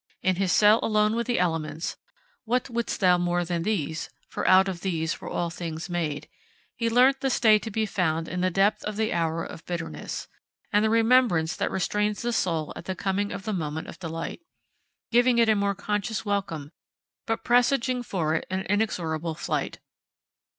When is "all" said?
5.29-5.51